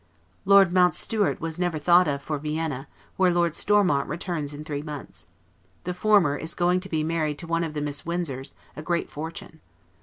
Lord 0.45 0.73
Mountstuart 0.73 1.39
was 1.39 1.59
never 1.59 1.77
thought 1.77 2.07
of 2.07 2.23
for 2.23 2.39
Vienna, 2.39 2.87
where 3.17 3.29
Lord 3.29 3.55
Stormont 3.55 4.07
returns 4.09 4.51
in 4.51 4.63
three 4.63 4.81
months; 4.81 5.27
the 5.83 5.93
former 5.93 6.35
is 6.35 6.55
going 6.55 6.79
to 6.79 6.89
be 6.89 7.03
married 7.03 7.37
to 7.37 7.45
one 7.45 7.63
of 7.63 7.75
the 7.75 7.81
Miss 7.81 8.01
Windsors, 8.03 8.55
a 8.75 8.81
great 8.81 9.11
fortune. 9.11 9.59